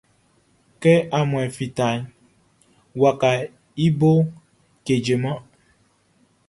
[0.81, 1.99] Kɛ aunmuanʼn fitaʼn,
[3.01, 3.41] wakaʼn
[3.83, 4.21] i boʼn
[4.85, 5.37] kejeman.